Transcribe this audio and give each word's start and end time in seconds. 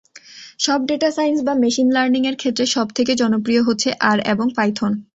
তবে 0.65 0.83
data 0.89 1.09
science 1.11 1.39
বা 1.43 1.53
machine 1.63 1.87
learning 1.91 2.21
এর 2.27 2.35
ক্ষেত্রে 2.37 2.65
সবথেকে 2.75 3.11
জনপ্রিয় 3.15 3.61
হচ্ছে 3.63 3.89
আর 4.01 4.17
এবং 4.33 4.47
পাইথন। 4.57 4.91